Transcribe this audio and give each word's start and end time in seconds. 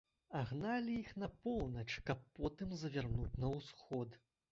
А 0.37 0.39
гналі 0.51 0.95
іх 1.01 1.11
па 1.23 1.27
поўнач, 1.43 1.85
каб 2.07 2.23
потым 2.39 2.73
завярнуць 2.85 3.29
на 3.45 3.53
ўсход. 3.59 4.19